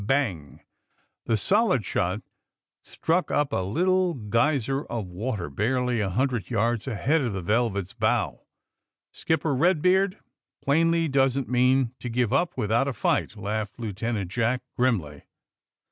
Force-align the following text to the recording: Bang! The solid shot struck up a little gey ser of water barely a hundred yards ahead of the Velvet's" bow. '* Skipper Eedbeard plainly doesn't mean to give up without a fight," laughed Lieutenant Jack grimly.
Bang! 0.03 0.61
The 1.27 1.37
solid 1.37 1.85
shot 1.85 2.23
struck 2.81 3.29
up 3.29 3.53
a 3.53 3.57
little 3.57 4.15
gey 4.15 4.57
ser 4.57 4.81
of 4.85 5.05
water 5.05 5.47
barely 5.47 5.99
a 5.99 6.09
hundred 6.09 6.49
yards 6.49 6.87
ahead 6.87 7.21
of 7.21 7.33
the 7.33 7.41
Velvet's" 7.43 7.93
bow. 7.93 8.41
'* 8.79 8.81
Skipper 9.11 9.53
Eedbeard 9.55 10.17
plainly 10.63 11.07
doesn't 11.07 11.49
mean 11.49 11.93
to 11.99 12.09
give 12.09 12.33
up 12.33 12.57
without 12.57 12.87
a 12.87 12.93
fight," 12.93 13.37
laughed 13.37 13.77
Lieutenant 13.79 14.31
Jack 14.31 14.63
grimly. 14.75 15.21